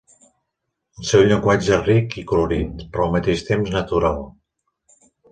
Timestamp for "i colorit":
2.21-2.79